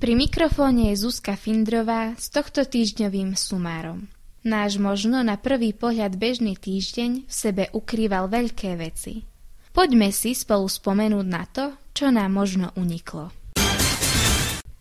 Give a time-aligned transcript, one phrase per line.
[0.00, 4.08] Pri mikrofóne je Zuzka Findrová s tohto týždňovým sumárom.
[4.40, 9.28] Náš možno na prvý pohľad bežný týždeň v sebe ukrýval veľké veci.
[9.76, 13.28] Poďme si spolu spomenúť na to, čo nám možno uniklo.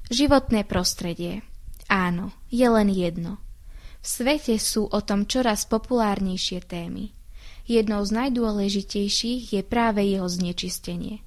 [0.08, 1.44] Životné prostredie.
[1.92, 3.44] Áno, je len jedno.
[4.00, 7.12] V svete sú o tom čoraz populárnejšie témy.
[7.68, 11.20] Jednou z najdôležitejších je práve jeho znečistenie.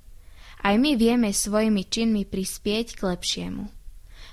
[0.64, 3.81] Aj my vieme svojimi činmi prispieť k lepšiemu.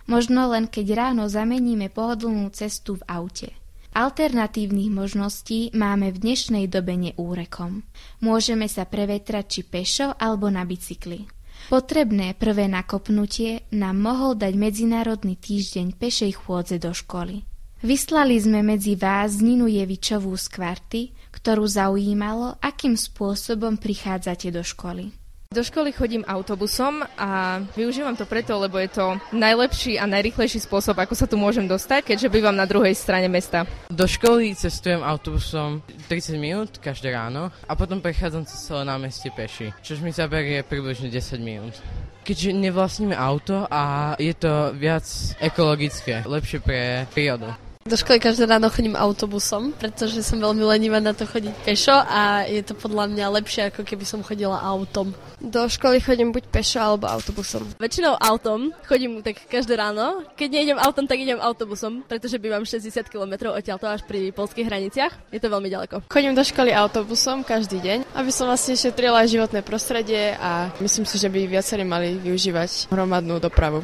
[0.10, 3.54] Možno len keď ráno zameníme pohodlnú cestu v aute.
[3.94, 7.86] Alternatívnych možností máme v dnešnej dobe neúrekom.
[8.18, 11.30] Môžeme sa prevetrať či pešo alebo na bicykli.
[11.70, 17.46] Potrebné prvé nakopnutie nám mohol dať Medzinárodný týždeň pešej chôdze do školy.
[17.86, 25.14] Vyslali sme medzi vás Ninu Jevičovú z kvarty, ktorú zaujímalo, akým spôsobom prichádzate do školy.
[25.50, 30.94] Do školy chodím autobusom a využívam to preto, lebo je to najlepší a najrychlejší spôsob,
[31.02, 33.66] ako sa tu môžem dostať, keďže bývam na druhej strane mesta.
[33.90, 39.74] Do školy cestujem autobusom 30 minút každé ráno a potom prechádzam cez celé námestie peši,
[39.82, 41.82] čož mi zaberie približne 10 minút
[42.22, 45.02] keďže nevlastníme auto a je to viac
[45.42, 47.69] ekologické, lepšie pre prírodu.
[47.90, 52.46] Do školy každé ráno chodím autobusom, pretože som veľmi lenivá na to chodiť pešo a
[52.46, 55.10] je to podľa mňa lepšie, ako keby som chodila autom.
[55.42, 57.66] Do školy chodím buď pešo alebo autobusom.
[57.82, 60.22] Väčšinou autom, chodím tak každé ráno.
[60.38, 65.34] Keď nejdem autom, tak idem autobusom, pretože bývam 60 km odtiaľto až pri polských hraniciach.
[65.34, 66.06] Je to veľmi ďaleko.
[66.14, 71.18] Chodím do školy autobusom každý deň, aby som vlastne šetrila životné prostredie a myslím si,
[71.18, 73.82] že by viacerí mali využívať hromadnú dopravu.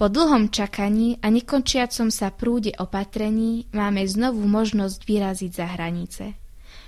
[0.00, 6.24] Po dlhom čakaní a nekončiacom sa prúde opatrení máme znovu možnosť vyraziť za hranice.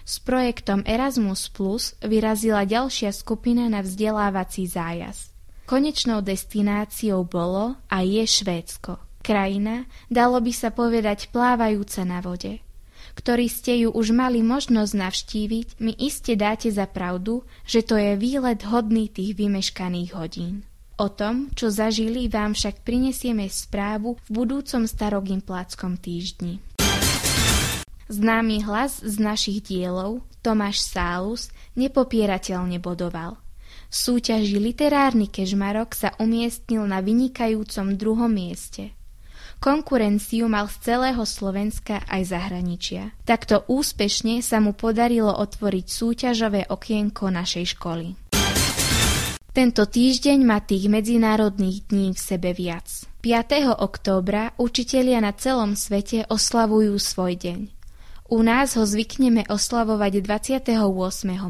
[0.09, 5.29] S projektom Erasmus Plus vyrazila ďalšia skupina na vzdelávací zájazd.
[5.69, 8.97] Konečnou destináciou bolo a je Švédsko.
[9.21, 12.65] Krajina, dalo by sa povedať plávajúca na vode.
[13.13, 18.17] Ktorí ste ju už mali možnosť navštíviť, mi iste dáte za pravdu, že to je
[18.17, 20.65] výlet hodný tých vymeškaných hodín.
[21.01, 26.61] O tom, čo zažili, vám však prinesieme správu v budúcom starogimpláckom týždni.
[28.13, 31.49] Známy hlas z našich dielov, Tomáš Sálus,
[31.81, 33.41] nepopierateľne bodoval.
[33.89, 38.93] V súťaži Literárny kežmarok sa umiestnil na vynikajúcom druhom mieste.
[39.63, 43.15] Konkurenciu mal z celého Slovenska aj zahraničia.
[43.23, 48.22] Takto úspešne sa mu podarilo otvoriť súťažové okienko našej školy.
[49.53, 52.89] Tento týždeň má tých medzinárodných dní v sebe viac.
[53.21, 53.85] 5.
[53.85, 57.61] októbra učitelia na celom svete oslavujú svoj deň.
[58.33, 60.73] U nás ho zvykneme oslavovať 28.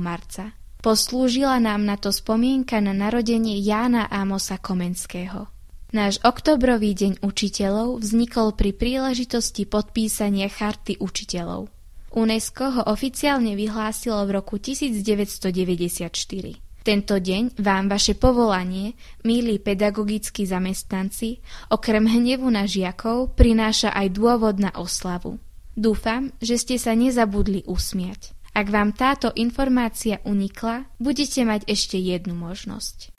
[0.02, 0.50] marca.
[0.82, 5.46] Poslúžila nám na to spomienka na narodenie Jána Ámosa Komenského.
[5.94, 11.70] Náš oktobrový deň učiteľov vznikol pri príležitosti podpísania Charty učiteľov.
[12.18, 16.71] UNESCO ho oficiálne vyhlásilo v roku 1994.
[16.82, 21.38] Tento deň vám vaše povolanie, milí pedagogickí zamestnanci,
[21.70, 25.38] okrem hnevu na žiakov prináša aj dôvod na oslavu.
[25.78, 28.34] Dúfam, že ste sa nezabudli usmiať.
[28.52, 33.14] Ak vám táto informácia unikla, budete mať ešte jednu možnosť.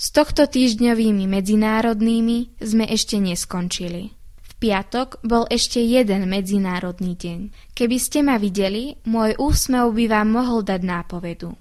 [0.00, 4.16] S tohto týždňovými medzinárodnými sme ešte neskončili.
[4.40, 7.52] V piatok bol ešte jeden medzinárodný deň.
[7.76, 11.52] Keby ste ma videli, môj úsmev by vám mohol dať nápovedu.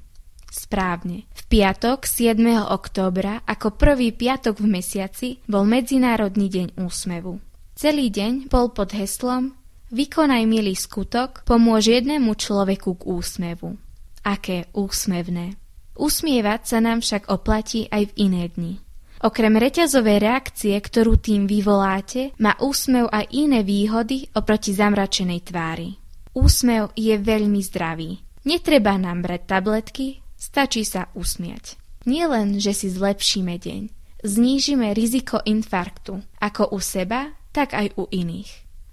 [0.50, 1.30] Správne.
[1.34, 2.42] V piatok 7.
[2.74, 7.38] októbra ako prvý piatok v mesiaci bol Medzinárodný deň úsmevu.
[7.78, 9.56] Celý deň bol pod heslom
[9.90, 13.74] Vykonaj milý skutok, pomôž jednému človeku k úsmevu.
[14.22, 15.58] Aké úsmevné.
[15.98, 18.74] Usmievať sa nám však oplatí aj v iné dni.
[19.20, 25.98] Okrem reťazovej reakcie, ktorú tým vyvoláte, má úsmev aj iné výhody oproti zamračenej tvári.
[26.38, 28.22] Úsmev je veľmi zdravý.
[28.48, 31.76] Netreba nám brať tabletky, Stačí sa usmiať.
[32.08, 33.82] Nie len, že si zlepšíme deň,
[34.24, 38.48] znížime riziko infarktu, ako u seba, tak aj u iných.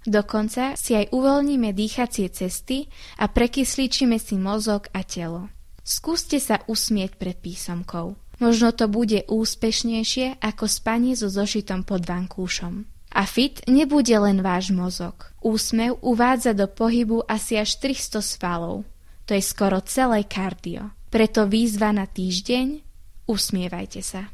[0.07, 2.87] Dokonca si aj uvoľníme dýchacie cesty
[3.19, 5.51] a prekysličíme si mozog a telo.
[5.83, 8.15] Skúste sa usmieť pred písomkou.
[8.43, 12.85] Možno to bude úspešnejšie ako spanie so zošitom pod vankúšom.
[13.17, 15.31] A fit nebude len váš mozog.
[15.41, 18.83] Úsmev uvádza do pohybu asi až 300 svalov.
[19.27, 20.91] To je skoro celé kardio.
[21.07, 22.83] Preto výzva na týždeň
[23.31, 24.27] usmievajte sa.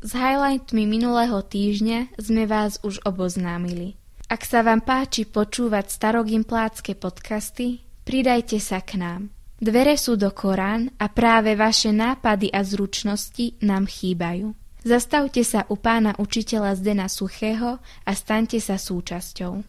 [0.00, 3.94] S highlightmi minulého týždňa sme vás už oboznámili.
[4.26, 9.30] Ak sa vám páči počúvať starogimplácké podcasty, pridajte sa k nám.
[9.60, 14.56] Dvere sú do Korán a práve vaše nápady a zručnosti nám chýbajú.
[14.80, 19.60] Zastavte sa u pána učiteľa Zdena Suchého a staňte sa súčasťou.